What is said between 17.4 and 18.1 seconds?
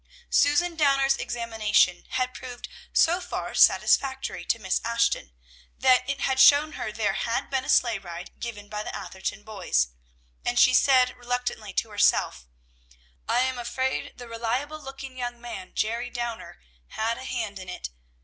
in it.